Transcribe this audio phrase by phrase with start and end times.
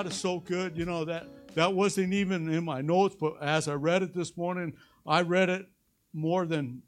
[0.00, 0.78] God is so good.
[0.78, 4.34] You know that that wasn't even in my notes, but as I read it this
[4.34, 4.72] morning,
[5.06, 5.66] I read it
[6.14, 6.80] more than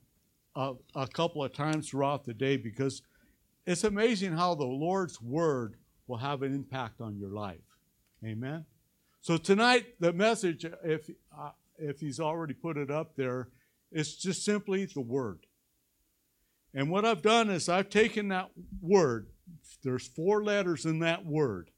[0.56, 3.02] a, a couple of times throughout the day because
[3.66, 7.60] it's amazing how the Lord's word will have an impact on your life.
[8.24, 8.64] Amen.
[9.20, 13.48] So tonight, the message, if uh, if he's already put it up there,
[13.90, 15.40] is just simply the word.
[16.72, 19.26] And what I've done is I've taken that word.
[19.84, 21.71] There's four letters in that word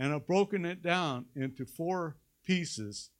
[0.00, 3.10] and I've broken it down into four pieces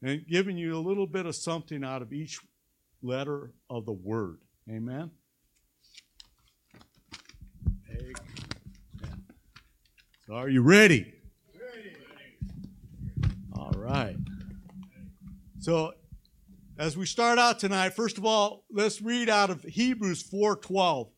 [0.00, 2.38] and given you a little bit of something out of each
[3.02, 4.38] letter of the word.
[4.70, 5.10] Amen?
[10.26, 11.12] So are you ready?
[13.56, 14.16] All right.
[15.58, 15.94] So
[16.78, 21.10] as we start out tonight, first of all, let's read out of Hebrews 4:12.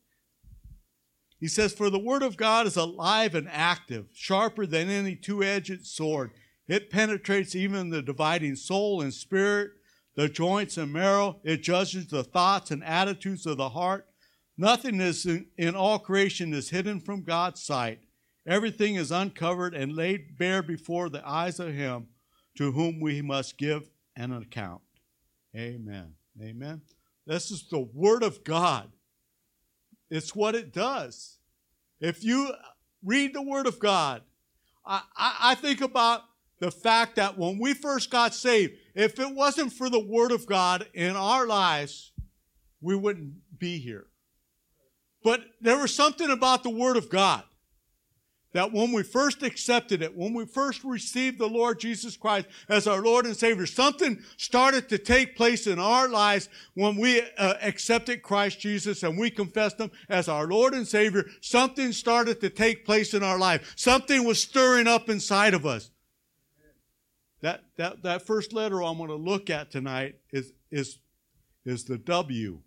[1.41, 5.43] He says, For the word of God is alive and active, sharper than any two
[5.43, 6.31] edged sword.
[6.67, 9.71] It penetrates even the dividing soul and spirit,
[10.15, 11.41] the joints and marrow.
[11.43, 14.07] It judges the thoughts and attitudes of the heart.
[14.55, 18.01] Nothing is in, in all creation is hidden from God's sight.
[18.45, 22.07] Everything is uncovered and laid bare before the eyes of Him
[22.57, 24.81] to whom we must give an account.
[25.55, 26.13] Amen.
[26.39, 26.81] Amen.
[27.25, 28.91] This is the Word of God.
[30.11, 31.37] It's what it does.
[32.01, 32.51] If you
[33.03, 34.21] read the Word of God,
[34.85, 36.23] I, I, I think about
[36.59, 40.45] the fact that when we first got saved, if it wasn't for the Word of
[40.45, 42.11] God in our lives,
[42.81, 44.07] we wouldn't be here.
[45.23, 47.43] But there was something about the Word of God
[48.53, 52.85] that when we first accepted it, when we first received the Lord Jesus Christ as
[52.85, 57.53] our Lord and Savior, something started to take place in our lives when we uh,
[57.61, 61.25] accepted Christ Jesus and we confessed Him as our Lord and Savior.
[61.39, 63.73] Something started to take place in our life.
[63.77, 65.91] Something was stirring up inside of us.
[67.41, 70.99] That, that, that first letter I'm going to look at tonight is, is,
[71.65, 72.59] is the W.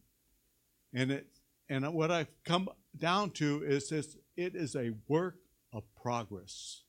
[0.93, 1.27] And, it,
[1.69, 2.69] and what I've come
[2.99, 5.37] down to is this, it is a work
[5.75, 6.81] of progress.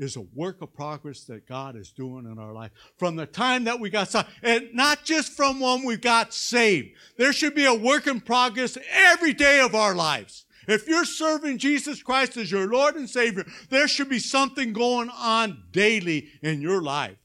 [0.00, 3.64] Is a work of progress that God is doing in our life from the time
[3.64, 6.90] that we got saved, and not just from when we got saved.
[7.16, 10.44] There should be a work in progress every day of our lives.
[10.68, 15.10] If you're serving Jesus Christ as your Lord and Savior, there should be something going
[15.10, 17.16] on daily in your life.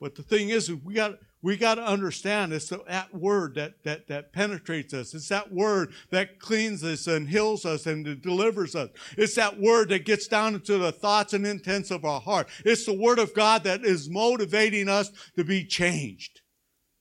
[0.00, 4.08] But the thing is, we got we got to understand it's that word that, that,
[4.08, 5.14] that penetrates us.
[5.14, 8.90] It's that word that cleans us and heals us and delivers us.
[9.16, 12.48] It's that word that gets down into the thoughts and intents of our heart.
[12.64, 16.42] It's the word of God that is motivating us to be changed.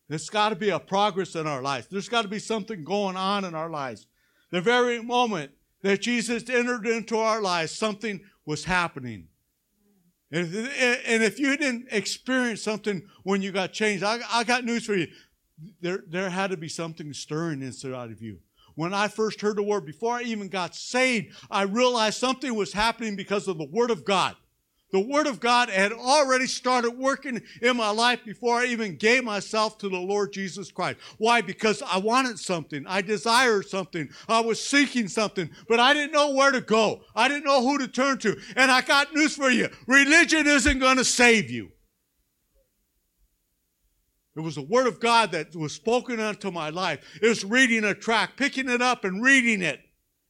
[0.08, 1.88] There's got to be a progress in our lives.
[1.88, 4.08] There's got to be something going on in our lives.
[4.52, 5.52] The very moment
[5.82, 9.28] that Jesus entered into our lives, something was happening.
[10.32, 14.96] And if, you didn't experience something when you got changed, I, I got news for
[14.96, 15.08] you.
[15.82, 18.40] There, there had to be something stirring inside of you.
[18.76, 22.72] When I first heard the word, before I even got saved, I realized something was
[22.72, 24.36] happening because of the word of God.
[24.92, 29.24] The Word of God had already started working in my life before I even gave
[29.24, 30.98] myself to the Lord Jesus Christ.
[31.20, 31.42] Why?
[31.42, 32.86] Because I wanted something.
[32.88, 34.10] I desired something.
[34.28, 37.02] I was seeking something, but I didn't know where to go.
[37.16, 38.36] I didn't know who to turn to.
[38.56, 39.70] And I got news for you.
[39.86, 41.70] Religion isn't going to save you.
[44.36, 47.06] It was the Word of God that was spoken unto my life.
[47.22, 49.81] It was reading a track, picking it up and reading it.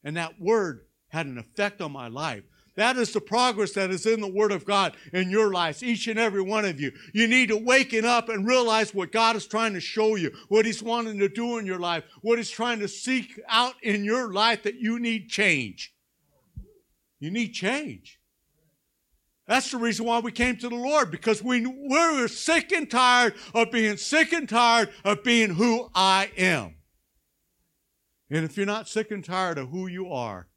[0.03, 2.43] And that Word had an effect on my life.
[2.79, 6.07] That is the progress that is in the Word of God in your lives, each
[6.07, 6.93] and every one of you.
[7.11, 10.65] You need to waken up and realize what God is trying to show you, what
[10.65, 14.31] He's wanting to do in your life, what He's trying to seek out in your
[14.31, 15.93] life that you need change.
[17.19, 18.17] You need change.
[19.45, 22.89] That's the reason why we came to the Lord, because we, we were sick and
[22.89, 26.75] tired of being sick and tired of being who I am.
[28.29, 30.47] And if you're not sick and tired of who you are,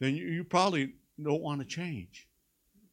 [0.00, 0.94] then you, you probably
[1.24, 2.28] don't want to change.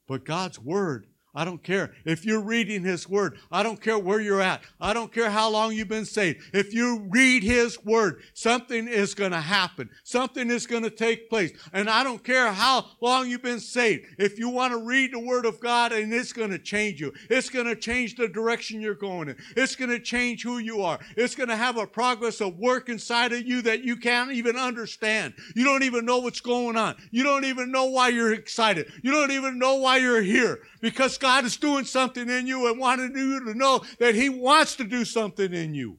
[0.07, 1.91] But God's Word, I don't care.
[2.05, 4.61] If you're reading His Word, I don't care where you're at.
[4.79, 6.41] I don't care how long you've been saved.
[6.53, 9.89] If you read His Word, something is going to happen.
[10.03, 11.51] Something is going to take place.
[11.73, 14.05] And I don't care how long you've been saved.
[14.17, 17.13] If you want to read the Word of God and it's going to change you,
[17.29, 19.35] it's going to change the direction you're going in.
[19.57, 20.99] It's going to change who you are.
[21.17, 24.55] It's going to have a progress of work inside of you that you can't even
[24.55, 25.33] understand.
[25.53, 26.95] You don't even know what's going on.
[27.11, 28.91] You don't even know why you're excited.
[29.03, 32.77] You don't even know why you're here because God is doing something in you and
[32.77, 35.97] wanting you to know that He wants to do something in you.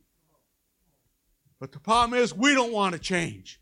[1.59, 3.61] But the problem is, we don't want to change.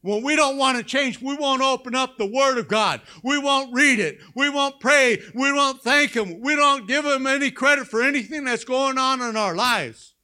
[0.00, 3.00] When we don't want to change, we won't open up the Word of God.
[3.22, 4.18] We won't read it.
[4.34, 5.22] We won't pray.
[5.36, 6.40] We won't thank Him.
[6.40, 10.14] We don't give Him any credit for anything that's going on in our lives.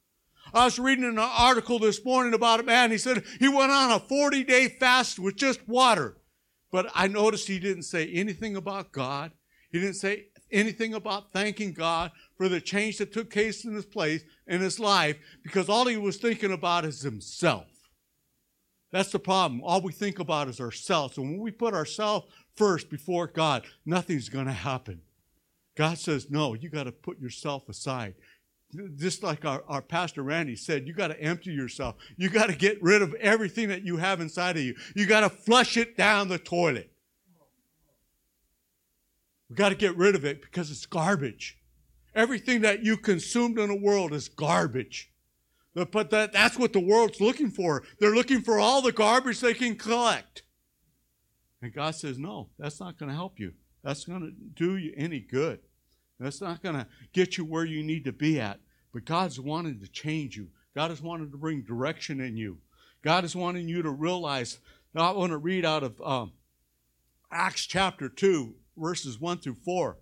[0.53, 2.91] I was reading an article this morning about a man.
[2.91, 6.17] He said he went on a 40 day fast with just water.
[6.73, 9.31] But I noticed he didn't say anything about God.
[9.71, 13.87] He didn't say anything about thanking God for the change that took place in his
[13.87, 17.67] place in his life because all he was thinking about is himself.
[18.93, 19.63] That's the problem.
[19.63, 21.17] All we think about is ourselves.
[21.17, 22.27] And when we put ourselves
[22.57, 25.01] first before God, nothing's going to happen.
[25.77, 28.15] God says, no, you got to put yourself aside.
[28.97, 31.97] Just like our, our pastor Randy said, you got to empty yourself.
[32.17, 34.75] You got to get rid of everything that you have inside of you.
[34.95, 36.93] You got to flush it down the toilet.
[39.51, 41.59] We got to get rid of it because it's garbage.
[42.15, 45.13] Everything that you consumed in the world is garbage.
[45.75, 47.83] But that, that's what the world's looking for.
[47.99, 50.43] They're looking for all the garbage they can collect.
[51.63, 53.53] And God says, no, that's not going to help you.
[53.83, 55.61] That's going to do you any good.
[56.19, 58.61] That's not going to get you where you need to be at.
[58.93, 60.49] But God's wanting to change you.
[60.75, 62.59] God is wanting to bring direction in you.
[63.03, 64.59] God is wanting you to realize.
[64.95, 66.33] Now, I want to read out of um,
[67.33, 69.99] Acts chapter 2, verses 1 through 4.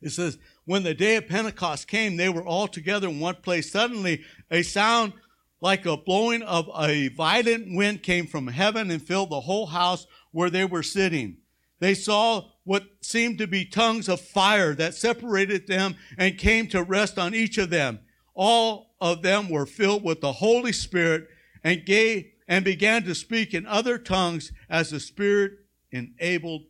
[0.00, 3.70] It says, When the day of Pentecost came, they were all together in one place.
[3.70, 5.12] Suddenly, a sound
[5.60, 10.06] like a blowing of a violent wind came from heaven and filled the whole house
[10.32, 11.36] where they were sitting.
[11.78, 16.82] They saw what seemed to be tongues of fire that separated them and came to
[16.82, 18.00] rest on each of them.
[18.34, 21.28] All of them were filled with the Holy Spirit
[21.64, 25.52] and gave and began to speak in other tongues as the Spirit
[25.90, 26.62] enabled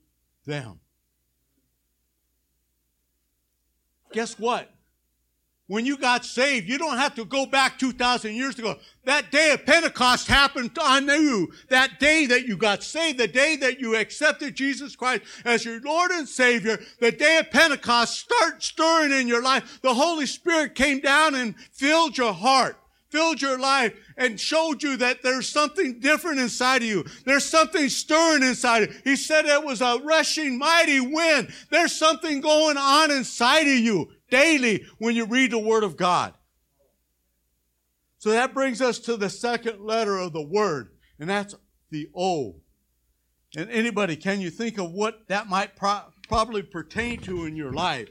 [0.46, 0.80] them.
[4.12, 4.68] Guess what?
[5.68, 8.76] When you got saved, you don't have to go back 2,000 years ago.
[9.04, 11.50] That day of Pentecost happened on you.
[11.70, 15.80] That day that you got saved, the day that you accepted Jesus Christ as your
[15.80, 19.80] Lord and Savior, the day of Pentecost start stirring in your life.
[19.80, 22.76] The Holy Spirit came down and filled your heart
[23.12, 27.04] filled your life and showed you that there's something different inside of you.
[27.26, 29.00] There's something stirring inside of you.
[29.04, 31.52] He said it was a rushing mighty wind.
[31.70, 36.32] There's something going on inside of you daily when you read the Word of God.
[38.18, 41.54] So that brings us to the second letter of the Word, and that's
[41.90, 42.56] the O.
[43.54, 47.72] And anybody, can you think of what that might pro- probably pertain to in your
[47.72, 48.08] life?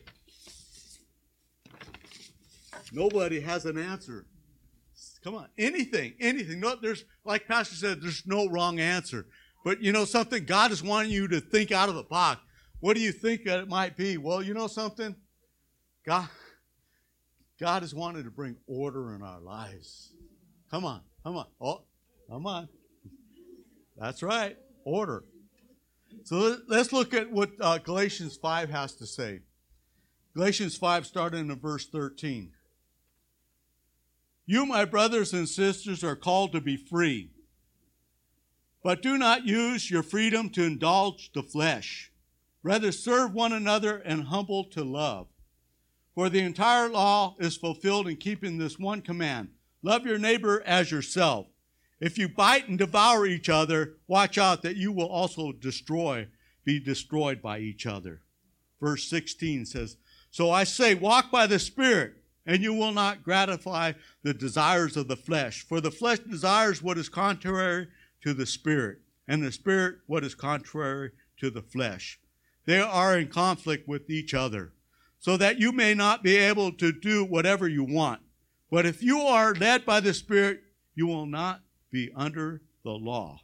[2.92, 4.25] Nobody has an answer.
[5.23, 6.59] Come on, anything, anything.
[6.59, 9.27] No, there's like Pastor said, there's no wrong answer.
[9.63, 12.41] But you know something, God is wanting you to think out of the box.
[12.79, 14.18] What do you think that it might be?
[14.18, 15.15] Well, you know something,
[16.03, 16.27] God,
[17.59, 20.13] God is wanting to bring order in our lives.
[20.71, 21.84] Come on, come on, oh,
[22.27, 22.67] come on.
[23.98, 25.24] That's right, order.
[26.24, 29.41] So let's look at what uh, Galatians 5 has to say.
[30.34, 32.51] Galatians 5, starting in verse 13.
[34.51, 37.29] You, my brothers and sisters, are called to be free.
[38.84, 42.12] But do not use your freedom to indulge the flesh.
[42.62, 45.27] Rather, serve one another and humble to love.
[46.15, 49.51] For the entire law is fulfilled in keeping this one command
[49.84, 51.48] love your neighbor as yourself.
[52.01, 56.27] If you bite and devour each other, watch out that you will also destroy,
[56.65, 58.24] be destroyed by each other.
[58.81, 59.96] Verse 16 says,
[60.29, 63.93] So I say, walk by the Spirit and you will not gratify
[64.24, 65.65] the desires of the flesh.
[65.67, 67.88] For the flesh desires what is contrary
[68.24, 72.19] to the spirit, and the spirit what is contrary to the flesh.
[72.65, 74.74] They are in conflict with each other,
[75.19, 78.21] so that you may not be able to do whatever you want.
[78.71, 80.62] But if you are led by the Spirit,
[80.95, 83.41] you will not be under the law.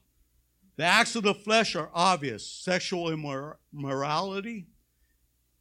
[0.77, 4.68] The acts of the flesh are obvious sexual immorality,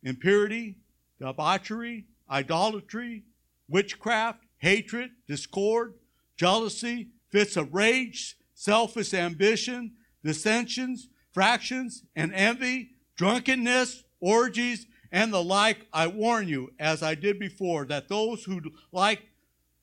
[0.02, 0.76] impurity,
[1.18, 3.24] debauchery, idolatry,
[3.68, 5.94] witchcraft, hatred, discord,
[6.36, 9.92] jealousy, fits of rage, selfish ambition,
[10.24, 17.38] dissensions, fractions, and envy, drunkenness, orgies, and the like I warn you, as I did
[17.38, 18.60] before, that those who
[18.92, 19.22] like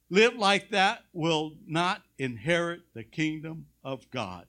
[0.10, 4.46] live like that will not inherit the kingdom of God.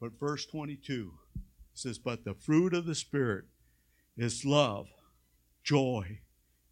[0.00, 1.12] But verse 22
[1.72, 3.44] says, But the fruit of the Spirit
[4.16, 4.88] is love,
[5.62, 6.20] joy,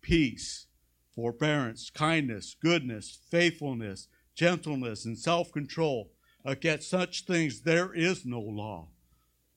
[0.03, 0.67] peace,
[1.15, 6.11] forbearance, kindness, goodness, faithfulness, gentleness, and self control.
[6.45, 8.89] Against such things there is no law.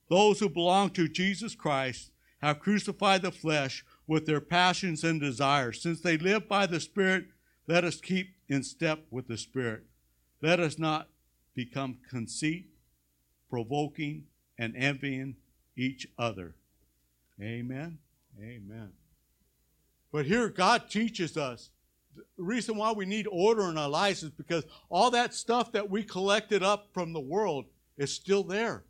[0.10, 5.82] Those who belong to Jesus Christ have crucified the flesh with their passions and desires.
[5.82, 7.26] Since they live by the Spirit,
[7.68, 9.84] let us keep in step with the Spirit.
[10.42, 11.10] Let us not
[11.56, 12.68] become conceit,
[13.50, 14.26] provoking,
[14.60, 15.38] and envying
[15.76, 16.56] each other.
[17.42, 17.98] Amen.
[18.40, 18.92] Amen.
[20.16, 21.72] But here, God teaches us
[22.16, 25.90] the reason why we need order in our lives is because all that stuff that
[25.90, 27.66] we collected up from the world
[27.98, 28.86] is still there.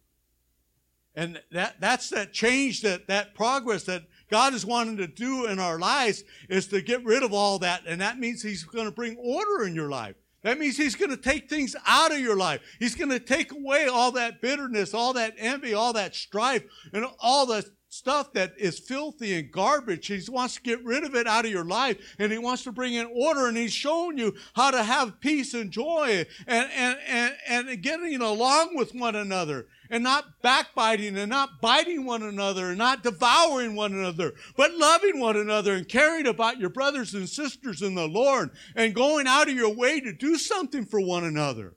[1.16, 5.58] And that, that's that change, that, that progress that God is wanting to do in
[5.58, 7.88] our lives is to get rid of all that.
[7.88, 10.14] And that means He's going to bring order in your life.
[10.44, 12.62] That means He's going to take things out of your life.
[12.78, 17.08] He's going to take away all that bitterness, all that envy, all that strife, and
[17.20, 20.08] all the stuff that is filthy and garbage.
[20.08, 22.74] He wants to get rid of it out of your life and he wants to
[22.74, 26.98] bring in order and he's showing you how to have peace and joy and, and,
[27.08, 32.70] and, and getting along with one another and not backbiting and not biting one another
[32.70, 37.30] and not devouring one another, but loving one another and caring about your brothers and
[37.30, 41.24] sisters in the Lord and going out of your way to do something for one
[41.24, 41.76] another.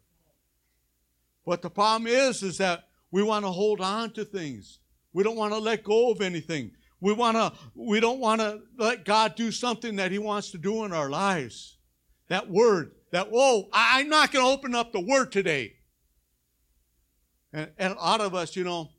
[1.46, 4.80] But the problem is, is that we want to hold on to things
[5.12, 6.72] we don't want to let go of anything.
[7.00, 10.58] We want to we don't want to let God do something that he wants to
[10.58, 11.78] do in our lives.
[12.28, 15.74] That word, that whoa, I'm not going to open up the word today.
[17.52, 18.90] And, and a lot of us, you know,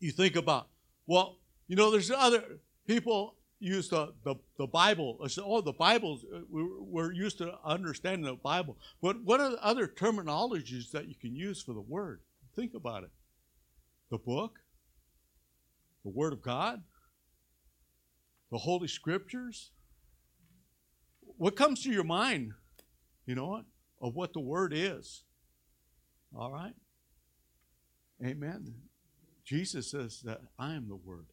[0.00, 0.68] you think about,
[1.06, 1.38] well,
[1.68, 2.42] you know, there's other
[2.86, 5.18] people use the, the, the Bible.
[5.38, 8.76] Oh, the Bible, uh, we're used to understanding the Bible.
[9.00, 12.20] But what are the other terminologies that you can use for the word?
[12.56, 13.10] Think about it.
[14.10, 14.58] The book,
[16.04, 16.82] the Word of God?
[18.50, 19.70] The Holy Scriptures?
[21.36, 22.52] What comes to your mind,
[23.26, 23.64] you know what,
[24.00, 25.24] of what the Word is?
[26.36, 26.74] All right?
[28.24, 28.74] Amen.
[29.44, 31.26] Jesus says that I am the Word,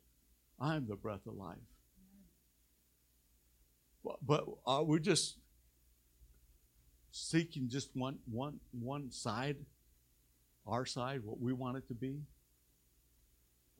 [0.59, 1.57] I am the breath of life.
[4.25, 5.37] But are uh, we just
[7.11, 9.57] seeking just one, one, one side,
[10.65, 12.21] our side, what we want it to be?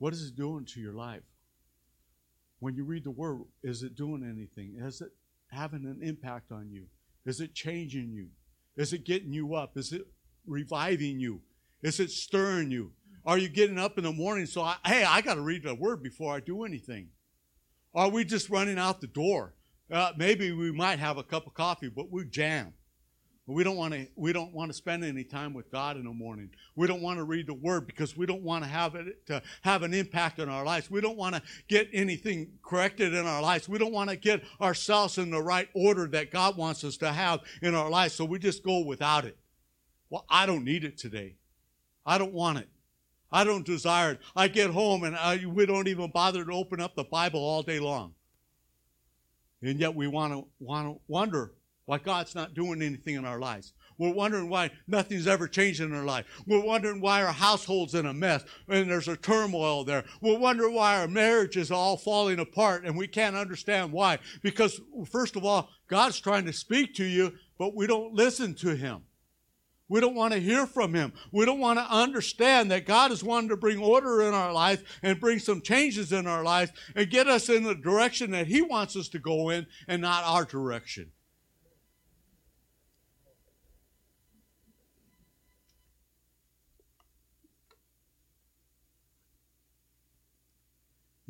[0.00, 1.22] What is it doing to your life?
[2.58, 4.82] When you read the Word, is it doing anything?
[4.82, 5.10] Is it
[5.48, 6.86] having an impact on you?
[7.26, 8.28] Is it changing you?
[8.76, 9.76] Is it getting you up?
[9.76, 10.06] Is it
[10.46, 11.42] reviving you?
[11.82, 12.92] Is it stirring you?
[13.26, 15.74] Are you getting up in the morning so, I, hey, I got to read the
[15.74, 17.08] Word before I do anything?
[17.94, 19.54] Are we just running out the door?
[19.92, 22.72] Uh, maybe we might have a cup of coffee, but we jam.
[23.50, 26.12] We don't want to we don't want to spend any time with God in the
[26.12, 26.50] morning.
[26.76, 29.42] We don't want to read the word because we don't want to have it to
[29.62, 30.90] have an impact on our lives.
[30.90, 33.68] We don't want to get anything corrected in our lives.
[33.68, 37.12] We don't want to get ourselves in the right order that God wants us to
[37.12, 38.14] have in our lives.
[38.14, 39.36] So we just go without it.
[40.10, 41.36] Well, I don't need it today.
[42.06, 42.68] I don't want it.
[43.32, 44.20] I don't desire it.
[44.36, 47.62] I get home and I, we don't even bother to open up the Bible all
[47.62, 48.14] day long.
[49.62, 51.52] And yet we want to want to wonder
[51.90, 53.72] why God's not doing anything in our lives.
[53.98, 56.24] We're wondering why nothing's ever changed in our life.
[56.46, 60.04] We're wondering why our household's in a mess and there's a turmoil there.
[60.22, 64.20] We're wondering why our marriage is all falling apart and we can't understand why.
[64.40, 64.80] Because,
[65.10, 69.02] first of all, God's trying to speak to you, but we don't listen to Him.
[69.88, 71.12] We don't want to hear from Him.
[71.32, 75.00] We don't want to understand that God is wanting to bring order in our life
[75.02, 78.62] and bring some changes in our life and get us in the direction that He
[78.62, 81.10] wants us to go in and not our direction.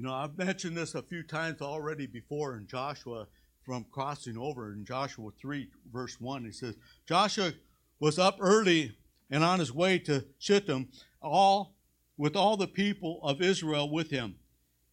[0.01, 3.27] You know, I've mentioned this a few times already before in Joshua
[3.67, 6.43] from crossing over in Joshua 3, verse 1.
[6.47, 6.75] He says,
[7.07, 7.53] Joshua
[7.99, 8.97] was up early
[9.31, 10.89] and on his way to Shittim,
[11.21, 11.75] all
[12.17, 14.37] with all the people of Israel with him.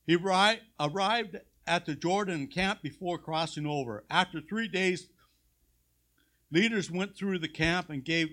[0.06, 4.04] He arrived at the Jordan camp before crossing over.
[4.10, 5.08] After three days,
[6.52, 8.28] leaders went through the camp and gave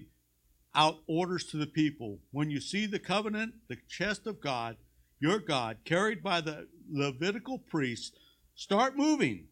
[0.74, 2.18] out orders to the people.
[2.32, 4.76] When you see the covenant, the chest of God,
[5.24, 8.12] your God, carried by the Levitical priests,
[8.54, 9.46] start moving.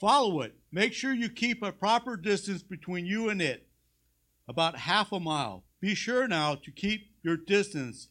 [0.00, 0.56] Follow it.
[0.72, 3.68] Make sure you keep a proper distance between you and it,
[4.48, 5.62] about half a mile.
[5.80, 8.08] Be sure now to keep your distance.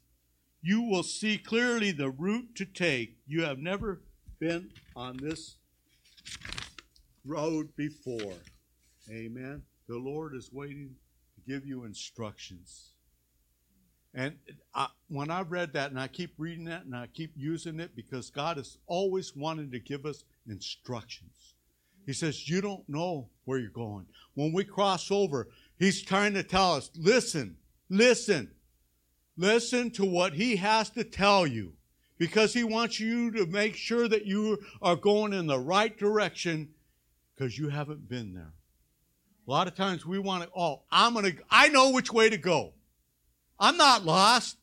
[0.61, 3.17] You will see clearly the route to take.
[3.27, 4.01] You have never
[4.39, 5.57] been on this
[7.25, 8.37] road before.
[9.11, 9.61] Amen.
[9.89, 10.95] The Lord is waiting
[11.35, 12.92] to give you instructions.
[14.15, 14.35] And
[14.75, 17.95] I, when I read that, and I keep reading that, and I keep using it
[17.95, 21.55] because God is always wanting to give us instructions.
[22.05, 24.05] He says, You don't know where you're going.
[24.35, 27.57] When we cross over, He's trying to tell us, Listen,
[27.89, 28.51] listen,
[29.35, 31.73] listen to what He has to tell you
[32.19, 36.69] because He wants you to make sure that you are going in the right direction
[37.35, 38.53] because you haven't been there.
[39.47, 42.29] A lot of times we want to, oh, I'm going to, I know which way
[42.29, 42.73] to go.
[43.63, 44.57] I'm not lost.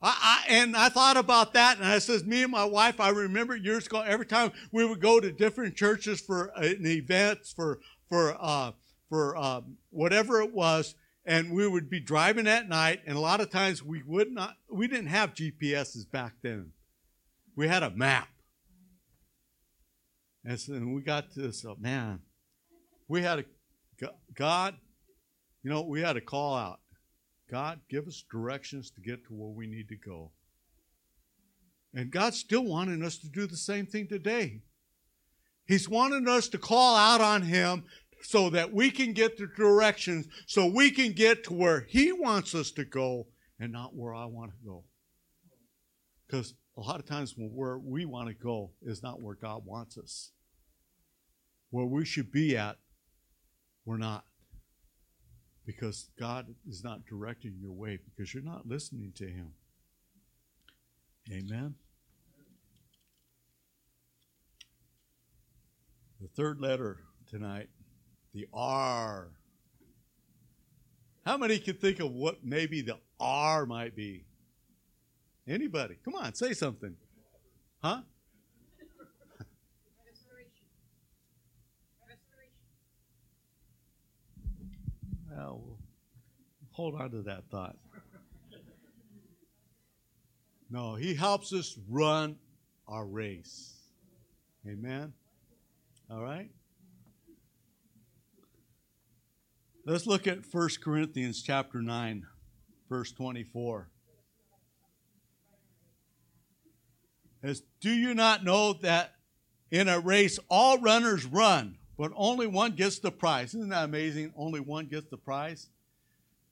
[0.00, 3.10] I, I, and I thought about that, and I says, me and my wife, I
[3.10, 7.80] remember years ago, every time we would go to different churches for an events, for
[8.08, 8.72] for uh,
[9.10, 10.94] for um, whatever it was,
[11.26, 14.56] and we would be driving at night, and a lot of times we would not,
[14.70, 16.72] we didn't have GPSs back then.
[17.54, 18.28] We had a map,
[20.46, 22.20] and so we got to this, oh, man,
[23.06, 23.44] we had a
[24.34, 24.76] God,
[25.62, 26.80] you know, we had a call out.
[27.52, 30.32] God, give us directions to get to where we need to go.
[31.94, 34.62] And God's still wanting us to do the same thing today.
[35.66, 37.84] He's wanting us to call out on Him
[38.22, 42.54] so that we can get the directions, so we can get to where He wants
[42.54, 43.26] us to go
[43.60, 44.84] and not where I want to go.
[46.26, 49.98] Because a lot of times where we want to go is not where God wants
[49.98, 50.30] us.
[51.68, 52.78] Where we should be at,
[53.84, 54.24] we're not
[55.64, 59.52] because God is not directing your way because you're not listening to Him.
[61.30, 61.74] Amen.
[66.20, 67.68] The third letter tonight,
[68.34, 69.32] the R.
[71.24, 74.24] How many can think of what maybe the R might be?
[75.46, 75.96] Anybody?
[76.04, 76.96] Come on, say something.
[77.82, 78.02] Huh?
[85.42, 85.60] Well,
[86.70, 87.76] hold on to that thought.
[90.70, 92.36] No, he helps us run
[92.86, 93.74] our race.
[94.64, 95.12] Amen.
[96.08, 96.48] All right.
[99.84, 102.24] Let's look at 1 Corinthians chapter 9,
[102.88, 103.90] verse 24.
[107.42, 109.14] As do you not know that
[109.72, 113.54] in a race all runners run, but only one gets the prize.
[113.54, 114.32] Isn't that amazing?
[114.36, 115.68] Only one gets the prize.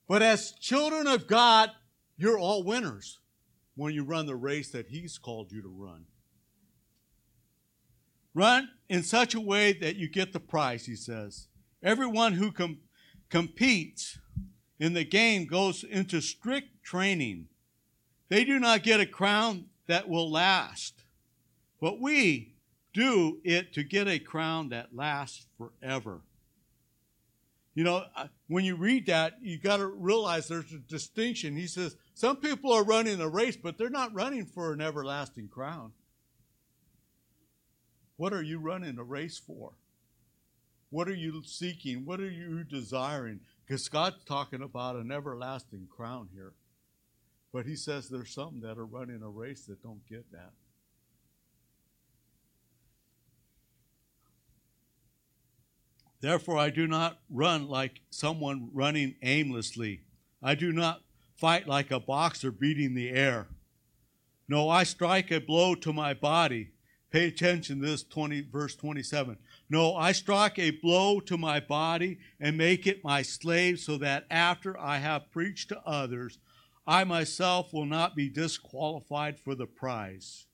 [0.07, 1.71] But as children of God,
[2.17, 3.21] you're all winners
[3.77, 6.05] when you run the race that He's called you to run.
[8.35, 11.49] Run in such a way that you get the prize, He says.
[11.83, 12.81] Everyone who com-
[13.29, 14.19] competes
[14.79, 17.47] in the game goes into strict training.
[18.29, 21.05] They do not get a crown that will last.
[21.81, 22.50] But we,
[22.93, 26.21] do it to get a crown that lasts forever.
[27.75, 28.05] You know,
[28.49, 31.57] when you read that, you got to realize there's a distinction.
[31.57, 35.49] He says some people are running a race, but they're not running for an everlasting
[35.49, 35.93] crown.
[38.17, 39.73] What are you running a race for?
[40.91, 42.05] What are you seeking?
[42.05, 43.41] What are you desiring?
[43.65, 46.53] Because God's talking about an everlasting crown here.
[47.53, 50.51] But he says there's some that are running a race that don't get that.
[56.21, 60.03] Therefore, I do not run like someone running aimlessly.
[60.43, 61.03] I do not
[61.35, 63.49] fight like a boxer beating the air.
[64.47, 66.73] No, I strike a blow to my body.
[67.11, 69.37] Pay attention to this 20, verse 27.
[69.69, 74.27] No, I strike a blow to my body and make it my slave so that
[74.31, 76.39] after I have preached to others,
[76.87, 80.47] I myself will not be disqualified for the prize.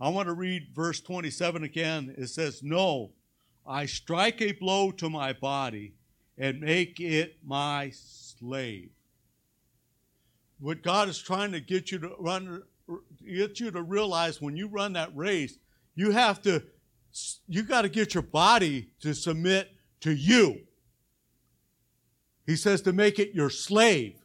[0.00, 2.14] I want to read verse 27 again.
[2.16, 3.12] It says, No,
[3.66, 5.94] I strike a blow to my body
[6.38, 8.90] and make it my slave.
[10.58, 12.62] What God is trying to get you to run,
[13.24, 15.58] get you to realize when you run that race,
[15.94, 16.62] you have to,
[17.46, 19.70] you got to get your body to submit
[20.00, 20.60] to you.
[22.46, 24.18] He says to make it your slave.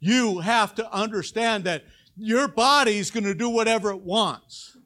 [0.00, 1.84] You have to understand that
[2.16, 4.76] your body is going to do whatever it wants.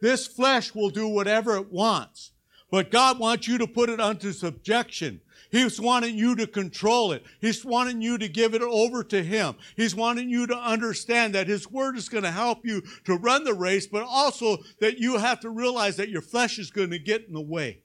[0.00, 2.32] This flesh will do whatever it wants.
[2.72, 5.20] But God wants you to put it unto subjection.
[5.50, 7.22] He's wanting you to control it.
[7.38, 9.56] He's wanting you to give it over to Him.
[9.76, 13.44] He's wanting you to understand that His Word is going to help you to run
[13.44, 16.98] the race, but also that you have to realize that your flesh is going to
[16.98, 17.82] get in the way.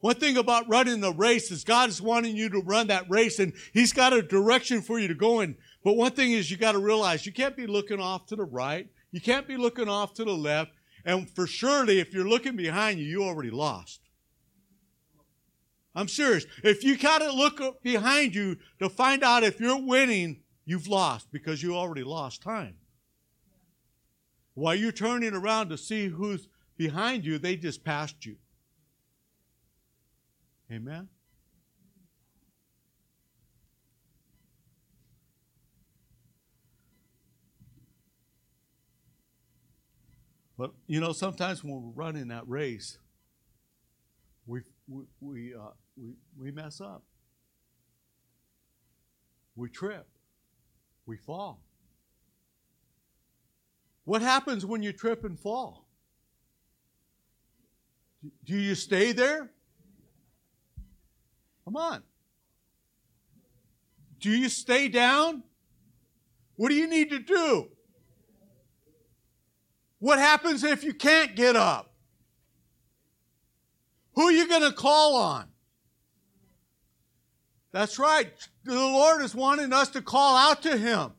[0.00, 3.38] One thing about running the race is God is wanting you to run that race
[3.38, 5.56] and He's got a direction for you to go in.
[5.84, 8.44] But one thing is you got to realize you can't be looking off to the
[8.44, 8.88] right.
[9.12, 10.72] You can't be looking off to the left.
[11.04, 14.00] And for surely, if you're looking behind you, you already lost.
[15.94, 16.46] I'm serious.
[16.62, 21.62] If you gotta look behind you to find out if you're winning, you've lost because
[21.62, 22.76] you already lost time.
[24.54, 28.36] While you're turning around to see who's behind you, they just passed you.
[30.70, 31.08] Amen?
[40.60, 42.98] But you know, sometimes when we're running that race,
[44.44, 47.02] we we we, uh, we we mess up.
[49.56, 50.06] We trip.
[51.06, 51.62] We fall.
[54.04, 55.86] What happens when you trip and fall?
[58.44, 59.50] Do you stay there?
[61.64, 62.02] Come on.
[64.18, 65.42] Do you stay down?
[66.56, 67.70] What do you need to do?
[70.00, 71.92] What happens if you can't get up?
[74.14, 75.46] Who are you going to call on?
[77.72, 78.32] That's right.
[78.64, 81.12] The Lord is wanting us to call out to Him.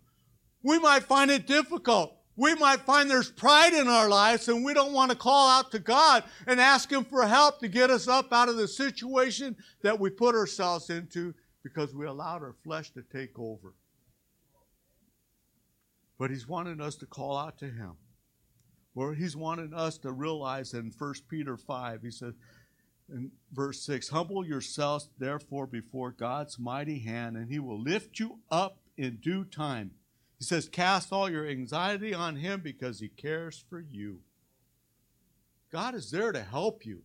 [0.63, 2.17] We might find it difficult.
[2.36, 5.72] We might find there's pride in our lives and we don't want to call out
[5.72, 9.56] to God and ask Him for help to get us up out of the situation
[9.84, 13.76] that we put ourselves into because we allowed our flesh to take over.
[16.17, 17.94] But He's wanting us to call out to Him
[18.93, 22.34] where he's wanting us to realize in 1 Peter 5, he says
[23.10, 28.39] in verse 6 Humble yourselves, therefore, before God's mighty hand, and he will lift you
[28.49, 29.91] up in due time.
[30.38, 34.19] He says, Cast all your anxiety on him because he cares for you.
[35.71, 37.01] God is there to help you.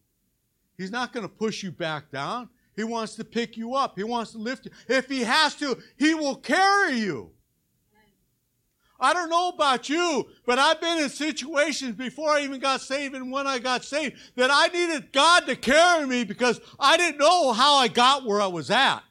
[0.76, 2.48] He's not going to push you back down.
[2.74, 3.96] He wants to pick you up.
[3.96, 4.70] He wants to lift you.
[4.88, 7.30] If he has to, he will carry you.
[8.98, 13.14] I don't know about you, but I've been in situations before I even got saved
[13.14, 17.18] and when I got saved that I needed God to carry me because I didn't
[17.18, 19.02] know how I got where I was at.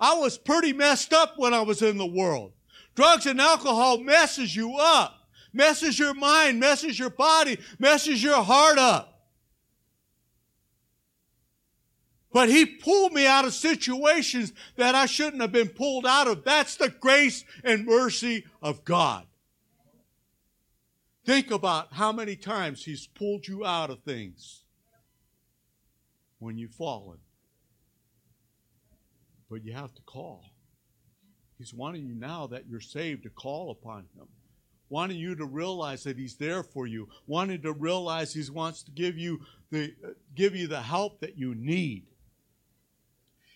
[0.00, 2.52] I was pretty messed up when I was in the world.
[2.94, 8.78] Drugs and alcohol messes you up, messes your mind, messes your body, messes your heart
[8.78, 9.17] up.
[12.38, 16.44] But he pulled me out of situations that I shouldn't have been pulled out of.
[16.44, 19.26] That's the grace and mercy of God.
[21.26, 24.62] Think about how many times he's pulled you out of things
[26.38, 27.18] when you've fallen.
[29.50, 30.44] But you have to call.
[31.58, 34.28] He's wanting you now that you're saved to call upon him.
[34.90, 37.08] Wanting you to realize that he's there for you.
[37.26, 39.40] Wanting to realize he wants to give you
[39.72, 39.92] the
[40.36, 42.04] give you the help that you need.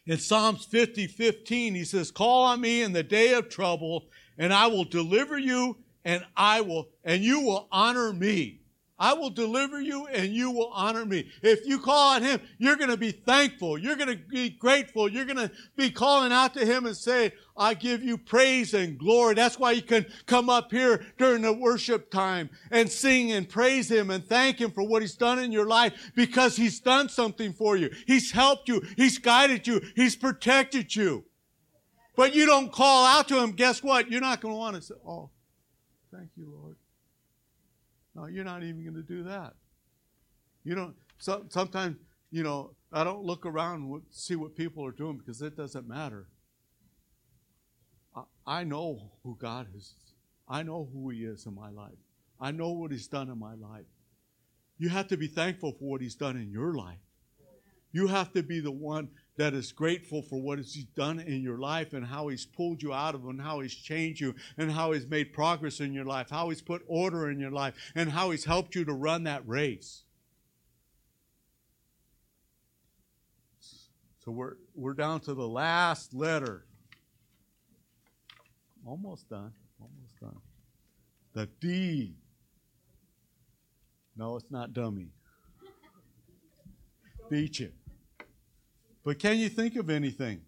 [0.07, 4.53] In Psalms 50 15, he says, Call on me in the day of trouble, and
[4.53, 8.62] I will deliver you, and I will, and you will honor me.
[8.99, 11.29] I will deliver you and you will honor me.
[11.43, 13.77] If you call on him, you're going to be thankful.
[13.77, 15.09] You're going to be grateful.
[15.09, 18.99] You're going to be calling out to him and say, I give you praise and
[18.99, 19.35] glory.
[19.35, 23.91] That's why you can come up here during the worship time and sing and praise
[23.91, 27.53] him and thank him for what he's done in your life because he's done something
[27.53, 27.91] for you.
[28.07, 28.83] He's helped you.
[28.97, 29.81] He's guided you.
[29.97, 31.25] He's protected you.
[32.15, 33.53] But you don't call out to him.
[33.53, 34.11] Guess what?
[34.11, 35.31] You're not going to want to say, Oh,
[36.13, 36.72] thank you, Lord.
[38.15, 39.55] No, you're not even going to do that.
[40.65, 40.95] You don't.
[41.19, 41.97] So, sometimes,
[42.31, 45.89] you know, I don't look around and see what people are doing because it doesn't
[45.89, 46.27] matter.
[48.15, 49.95] I, I know who God is.
[50.49, 51.99] I know who He is in my life.
[52.41, 53.87] I know what He's done in my life.
[54.79, 56.99] You have to be thankful for what He's done in your life.
[57.93, 61.59] You have to be the one that is grateful for what he's done in your
[61.59, 64.93] life and how he's pulled you out of and how he's changed you and how
[64.93, 68.31] he's made progress in your life, how he's put order in your life, and how
[68.31, 70.05] he's helped you to run that race.
[74.25, 76.65] So we're, we're down to the last letter.
[78.87, 79.53] Almost done.
[79.81, 80.41] Almost done.
[81.33, 82.15] The D.
[84.17, 85.09] No, it's not dummy.
[87.31, 87.73] Beat you.
[89.05, 90.43] But can you think of anything?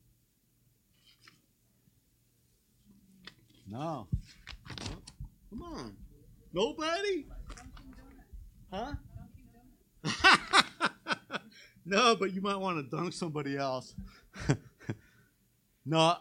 [3.69, 4.07] No.
[5.51, 5.97] Come on.
[6.53, 7.27] Nobody?
[8.73, 8.93] Huh?
[11.85, 13.95] no, but you might want to dunk somebody else.
[15.87, 16.17] no,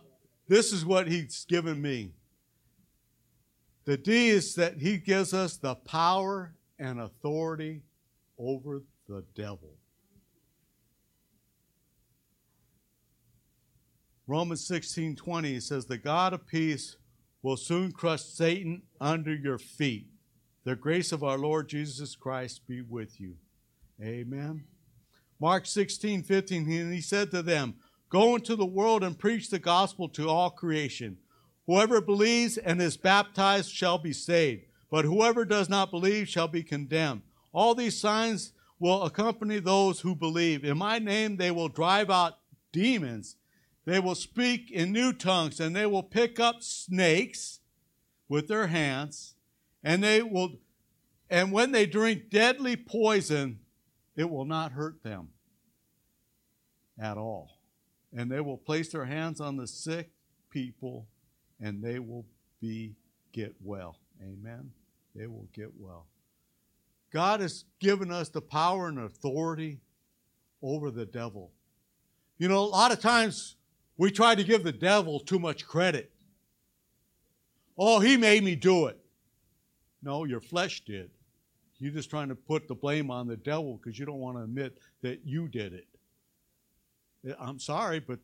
[0.48, 2.14] this is what he's given me.
[3.86, 7.82] The D is that he gives us the power and authority
[8.40, 9.76] over the devil.
[14.26, 16.96] Romans 16 20 says, The God of peace
[17.42, 20.08] will soon crush Satan under your feet.
[20.64, 23.36] The grace of our Lord Jesus Christ be with you.
[24.02, 24.64] Amen.
[25.40, 27.76] Mark 16, 15, and he said to them,
[28.10, 31.18] Go into the world and preach the gospel to all creation.
[31.68, 36.64] Whoever believes and is baptized shall be saved, but whoever does not believe shall be
[36.64, 37.24] condemned.
[37.52, 40.64] All these signs will accompany those who believe.
[40.64, 42.38] In my name they will drive out
[42.72, 43.36] demons.
[43.86, 47.60] They will speak in new tongues, and they will pick up snakes
[48.34, 49.36] with their hands
[49.84, 50.54] and they will
[51.30, 53.60] and when they drink deadly poison
[54.16, 55.30] it will not hurt them
[57.00, 57.58] at all.
[58.16, 60.12] And they will place their hands on the sick
[60.50, 61.08] people
[61.60, 62.26] and they will
[62.62, 62.96] be
[63.32, 63.98] get well.
[64.22, 64.72] Amen?
[65.16, 66.08] They will get well.
[67.12, 69.80] God has given us the power and authority
[70.62, 71.52] over the devil.
[72.38, 73.58] You know a lot of times
[73.98, 76.12] we try to give the devil too much credit
[77.78, 79.00] oh he made me do it
[80.04, 81.10] no, your flesh did.
[81.80, 84.44] You're just trying to put the blame on the devil because you don't want to
[84.44, 85.88] admit that you did it.
[87.28, 88.20] Eh, I'm sorry, but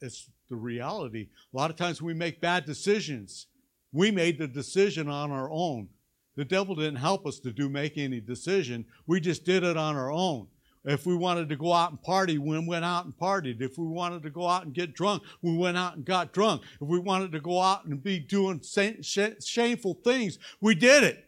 [0.00, 1.28] it's the reality.
[1.52, 3.48] A lot of times we make bad decisions.
[3.92, 5.88] We made the decision on our own.
[6.36, 8.84] The devil didn't help us to do make any decision.
[9.06, 10.46] We just did it on our own.
[10.86, 13.60] If we wanted to go out and party, we went out and partied.
[13.60, 16.62] If we wanted to go out and get drunk, we went out and got drunk.
[16.80, 21.24] If we wanted to go out and be doing shameful things, we did it.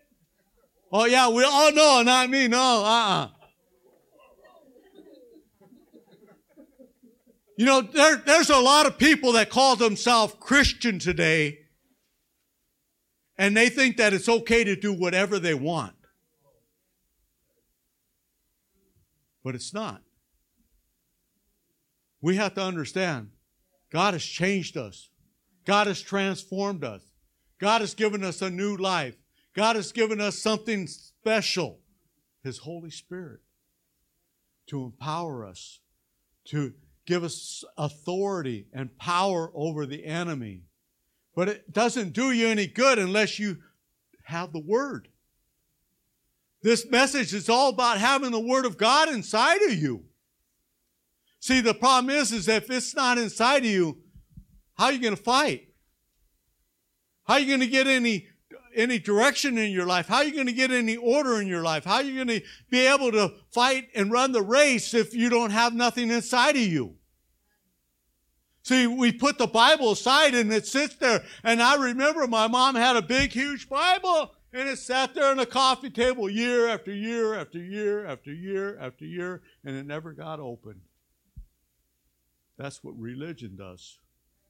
[0.92, 3.28] Oh yeah, we oh no, not me, no, uh-uh.
[7.56, 11.58] You know, there, there's a lot of people that call themselves Christian today,
[13.36, 15.97] and they think that it's okay to do whatever they want.
[19.44, 20.02] But it's not.
[22.20, 23.30] We have to understand
[23.90, 25.10] God has changed us,
[25.64, 27.02] God has transformed us,
[27.58, 29.16] God has given us a new life,
[29.54, 31.80] God has given us something special
[32.42, 33.40] His Holy Spirit
[34.68, 35.80] to empower us,
[36.46, 36.74] to
[37.06, 40.64] give us authority and power over the enemy.
[41.34, 43.58] But it doesn't do you any good unless you
[44.24, 45.08] have the Word.
[46.62, 50.04] This message is all about having the Word of God inside of you.
[51.40, 53.98] See, the problem is, is if it's not inside of you,
[54.74, 55.68] how are you going to fight?
[57.24, 58.26] How are you going to get any
[58.74, 60.06] any direction in your life?
[60.06, 61.84] How are you going to get any order in your life?
[61.84, 65.28] How are you going to be able to fight and run the race if you
[65.28, 66.94] don't have nothing inside of you?
[68.62, 71.24] See, we put the Bible aside and it sits there.
[71.42, 75.38] And I remember my mom had a big, huge Bible and it sat there on
[75.38, 80.12] a coffee table year after year after year after year after year, and it never
[80.12, 80.80] got opened.
[82.56, 83.98] That's what religion does.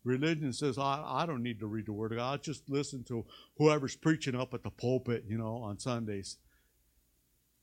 [0.05, 2.33] Religion says, I, I don't need to read the Word of God.
[2.33, 3.27] I just listen to
[3.59, 6.39] whoever's preaching up at the pulpit, you know, on Sundays.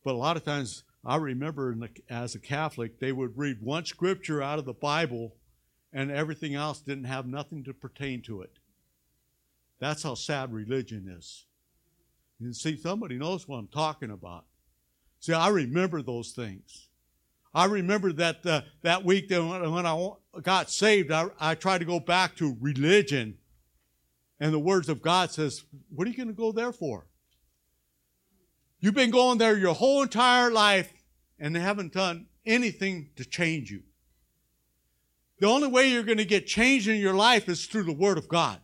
[0.03, 3.85] But a lot of times, I remember the, as a Catholic, they would read one
[3.85, 5.35] scripture out of the Bible,
[5.91, 8.59] and everything else didn't have nothing to pertain to it.
[9.79, 11.45] That's how sad religion is.
[12.39, 14.45] You see, somebody knows what I'm talking about.
[15.19, 16.89] See, I remember those things.
[17.53, 20.09] I remember that uh, that week that when I
[20.41, 23.37] got saved, I, I tried to go back to religion,
[24.41, 27.07] and the words of God says, "What are you going to go there for?
[28.81, 30.91] You've been going there your whole entire life,
[31.39, 33.83] and they haven't done anything to change you.
[35.39, 38.17] The only way you're going to get changed in your life is through the Word
[38.17, 38.59] of God.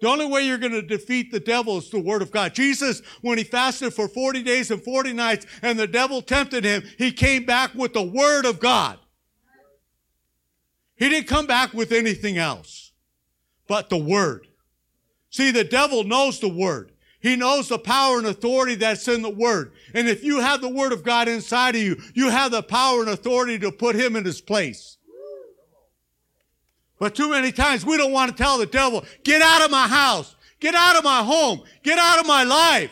[0.00, 2.54] The only way you're going to defeat the devil is the word of God.
[2.54, 6.84] Jesus, when he fasted for 40 days and 40 nights and the devil tempted him,
[6.98, 8.98] he came back with the word of God.
[10.96, 12.92] He didn't come back with anything else
[13.66, 14.46] but the word.
[15.30, 16.92] See, the devil knows the word.
[17.20, 19.72] He knows the power and authority that's in the Word.
[19.92, 23.00] And if you have the Word of God inside of you, you have the power
[23.00, 24.97] and authority to put Him in His place.
[26.98, 29.86] But too many times we don't want to tell the devil, get out of my
[29.86, 32.90] house, get out of my home, get out of my life.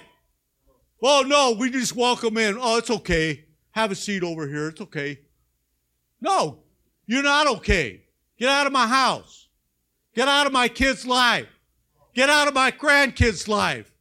[1.00, 2.56] Well, no, we just welcome in.
[2.60, 3.44] Oh, it's okay.
[3.72, 4.68] Have a seat over here.
[4.68, 5.20] It's okay.
[6.20, 6.60] No,
[7.06, 8.02] you're not okay.
[8.38, 9.48] Get out of my house.
[10.14, 11.48] Get out of my kid's life.
[12.14, 13.92] Get out of my grandkid's life.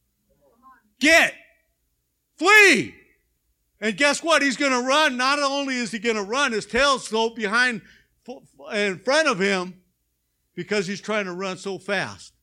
[1.00, 1.34] Get.
[2.38, 2.96] Flee.
[3.82, 4.42] And guess what?
[4.42, 5.18] He's going to run.
[5.18, 7.82] Not only is he going to run, his tail's slow behind,
[8.74, 9.74] in front of him,
[10.56, 12.34] because he's trying to run so fast.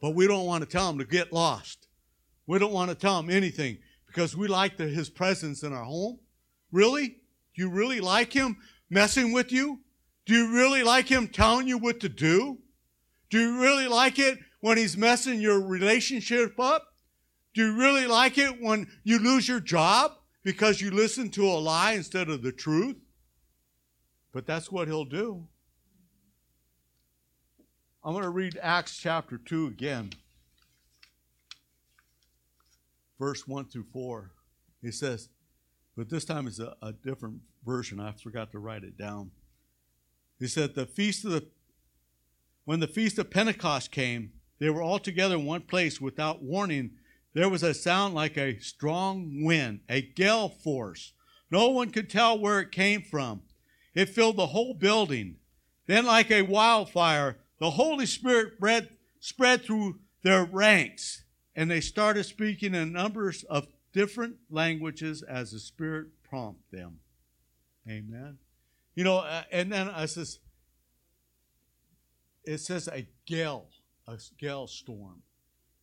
[0.00, 1.88] But we don't want to tell him to get lost.
[2.46, 5.84] We don't want to tell him anything because we like the, his presence in our
[5.84, 6.18] home.
[6.70, 7.08] Really?
[7.08, 8.56] Do you really like him
[8.88, 9.80] messing with you?
[10.26, 12.58] Do you really like him telling you what to do?
[13.30, 16.86] Do you really like it when he's messing your relationship up?
[17.54, 20.12] Do you really like it when you lose your job
[20.44, 22.96] because you listen to a lie instead of the truth?
[24.32, 25.48] But that's what he'll do.
[28.06, 30.10] I'm going to read Acts chapter 2 again,
[33.18, 34.30] verse 1 through 4.
[34.80, 35.28] He says,
[35.96, 37.98] but this time it's a, a different version.
[37.98, 39.32] I forgot to write it down.
[40.38, 41.48] He said, The feast of the
[42.64, 46.92] when the feast of Pentecost came, they were all together in one place without warning.
[47.34, 51.12] There was a sound like a strong wind, a gale force.
[51.50, 53.42] No one could tell where it came from.
[53.94, 55.38] It filled the whole building.
[55.88, 58.54] Then, like a wildfire, the Holy Spirit
[59.20, 65.58] spread, through their ranks, and they started speaking in numbers of different languages as the
[65.58, 67.00] Spirit prompted them.
[67.88, 68.38] Amen.
[68.94, 70.38] You know, uh, and then I says,
[72.44, 73.68] it says a gale,
[74.06, 75.22] a gale storm.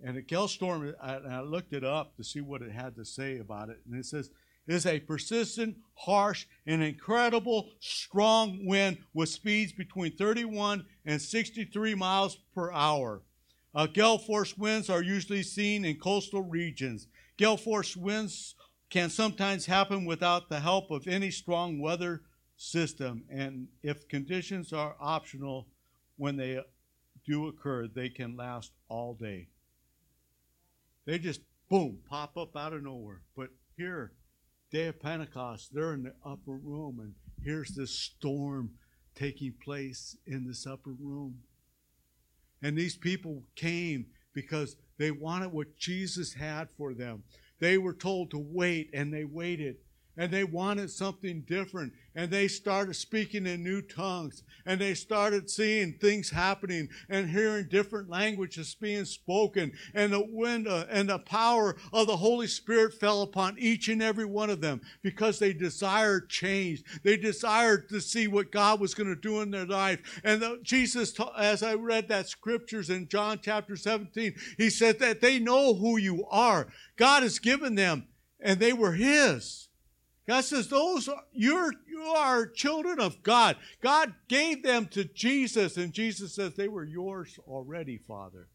[0.03, 3.05] And a gale storm, I, I looked it up to see what it had to
[3.05, 3.79] say about it.
[3.85, 4.29] And it says,
[4.67, 12.37] is a persistent, harsh, and incredible strong wind with speeds between 31 and 63 miles
[12.55, 13.21] per hour.
[13.75, 17.07] Uh, gale force winds are usually seen in coastal regions.
[17.37, 18.55] Gale force winds
[18.89, 22.21] can sometimes happen without the help of any strong weather
[22.55, 25.67] system, and if conditions are optional
[26.17, 26.61] when they
[27.25, 29.47] do occur, they can last all day.
[31.05, 33.21] They just boom pop up out of nowhere.
[33.35, 34.11] But here,
[34.73, 38.71] day of Pentecost, they're in the upper room, and here's this storm
[39.13, 41.35] taking place in this upper room.
[42.63, 47.21] And these people came because they wanted what Jesus had for them.
[47.59, 49.75] They were told to wait, and they waited.
[50.15, 51.93] And they wanted something different.
[52.15, 54.43] And they started speaking in new tongues.
[54.65, 59.71] And they started seeing things happening and hearing different languages being spoken.
[59.95, 64.03] And the wind uh, and the power of the Holy Spirit fell upon each and
[64.03, 66.83] every one of them because they desired change.
[67.03, 70.21] They desired to see what God was going to do in their life.
[70.23, 75.21] And the, Jesus, as I read that scriptures in John chapter 17, he said that
[75.21, 76.67] they know who you are.
[76.95, 78.07] God has given them,
[78.39, 79.69] and they were His.
[80.27, 83.57] God says, Those are, you're, you are children of God.
[83.81, 88.47] God gave them to Jesus, and Jesus says, They were yours already, Father.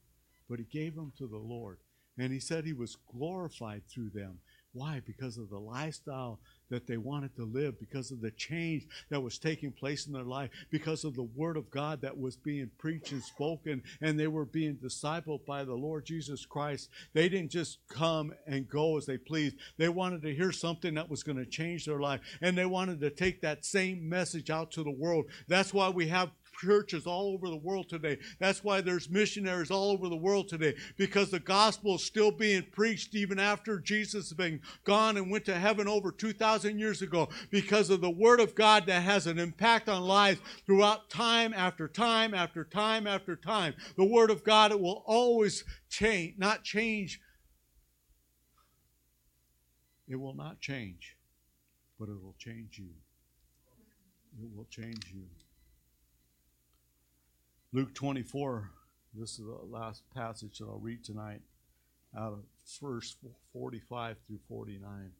[0.48, 1.78] But He gave them to the Lord.
[2.18, 4.38] And He said He was glorified through them.
[4.72, 5.02] Why?
[5.04, 9.38] Because of the lifestyle that they wanted to live, because of the change that was
[9.38, 13.12] taking place in their life, because of the Word of God that was being preached
[13.12, 16.88] and spoken, and they were being discipled by the Lord Jesus Christ.
[17.12, 19.56] They didn't just come and go as they pleased.
[19.76, 23.00] They wanted to hear something that was going to change their life, and they wanted
[23.00, 25.26] to take that same message out to the world.
[25.46, 28.18] That's why we have churches all over the world today.
[28.38, 32.64] That's why there's missionaries all over the world today because the gospel is still being
[32.72, 37.28] preached even after Jesus has been gone and went to heaven over 2,000 years ago
[37.50, 41.88] because of the word of God that has an impact on lives throughout time after
[41.88, 43.74] time after time after time.
[43.96, 47.20] The word of God it will always change, not change.
[50.08, 51.16] It will not change,
[52.00, 52.88] but it will change you.
[54.40, 55.24] It will change you.
[57.70, 58.70] Luke 24,
[59.12, 61.42] this is the last passage that I'll read tonight
[62.16, 62.38] out of
[62.80, 63.14] verse
[63.52, 65.10] 45 through 49.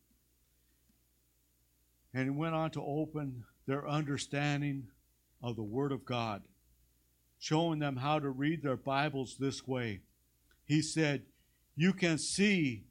[2.15, 4.85] And he went on to open their understanding
[5.43, 6.41] of the Word of God,
[7.39, 10.01] showing them how to read their Bibles this way.
[10.65, 11.25] He said,
[11.77, 12.85] You can see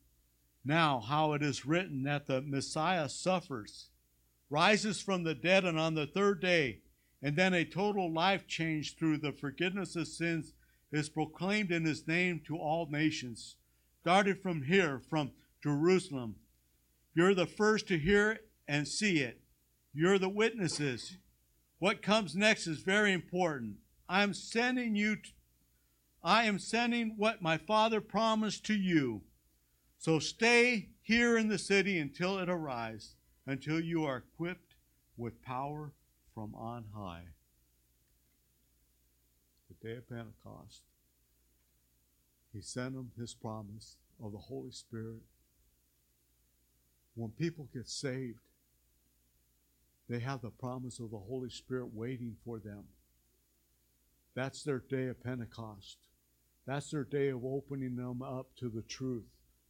[0.63, 3.89] now how it is written that the Messiah suffers,
[4.52, 6.82] rises from the dead, and on the third day
[7.21, 10.53] and then a total life change through the forgiveness of sins
[10.91, 13.56] is proclaimed in his name to all nations.
[14.01, 16.36] Started from here, from Jerusalem.
[17.13, 19.41] You're the first to hear and see it.
[19.93, 21.17] You're the witnesses.
[21.80, 23.77] What comes next is very important.
[24.08, 25.34] I am sending you t-
[26.23, 29.22] I am sending what my father promised to you.
[29.97, 33.15] So stay here in the city until it arrives,
[33.45, 34.76] until you are equipped
[35.15, 35.93] with power
[36.38, 37.23] from on high.
[39.69, 40.83] The day of Pentecost,
[42.53, 45.23] he sent them his promise of the Holy Spirit.
[47.15, 48.38] When people get saved,
[50.07, 52.83] they have the promise of the Holy Spirit waiting for them.
[54.35, 55.97] That's their day of Pentecost.
[56.67, 59.25] That's their day of opening them up to the truth,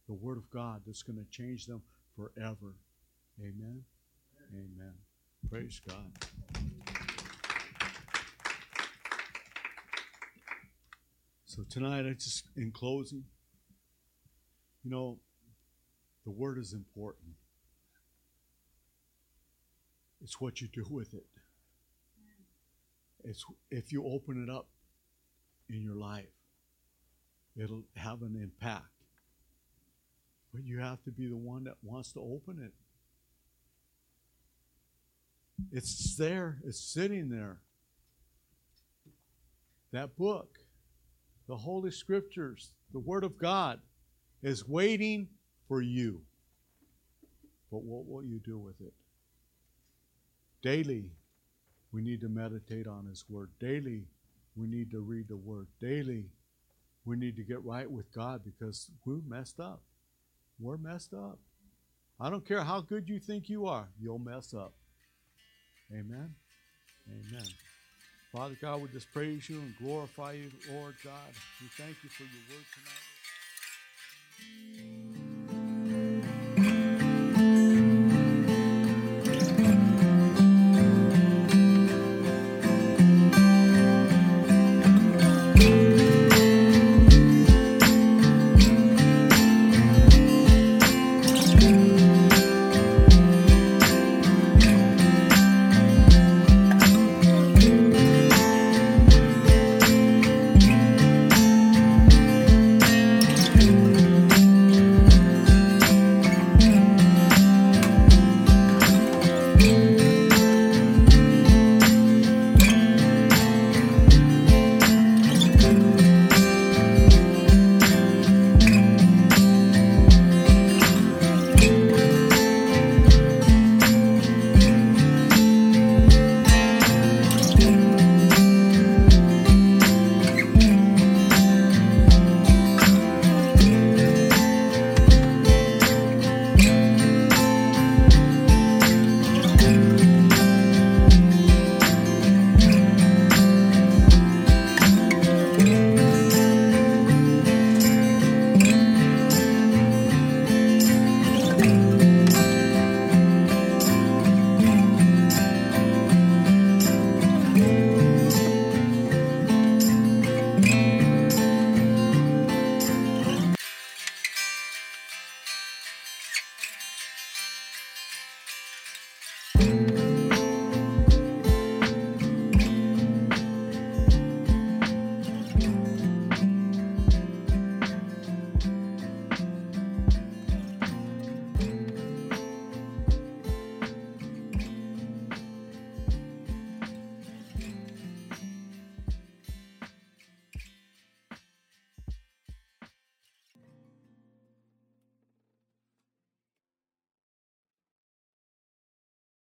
[0.06, 1.80] the Word of God that's going to change them
[2.14, 2.74] forever.
[3.40, 3.84] Amen.
[4.52, 5.07] Amen.
[5.50, 6.12] Praise God.
[11.46, 13.24] So tonight, I just, in closing,
[14.84, 15.18] you know,
[16.24, 17.32] the word is important.
[20.22, 21.26] It's what you do with it.
[23.24, 24.68] It's if you open it up
[25.68, 26.26] in your life,
[27.56, 28.84] it'll have an impact.
[30.52, 32.72] But you have to be the one that wants to open it.
[35.72, 37.58] It's there, it's sitting there.
[39.92, 40.58] That book,
[41.46, 43.80] the Holy Scriptures, the Word of God,
[44.42, 45.28] is waiting
[45.66, 46.20] for you.
[47.70, 48.92] But what will you do with it?
[50.62, 51.06] Daily,
[51.92, 53.50] we need to meditate on His Word.
[53.60, 54.04] Daily,
[54.56, 55.68] we need to read the Word.
[55.80, 56.26] Daily,
[57.04, 59.82] we need to get right with God because we're messed up.
[60.58, 61.38] We're messed up.
[62.20, 64.74] I don't care how good you think you are, you'll mess up.
[65.92, 66.34] Amen.
[67.08, 67.46] Amen.
[68.32, 71.32] Father God, we just praise you and glorify you, Lord God.
[71.60, 73.06] We thank you for your word tonight.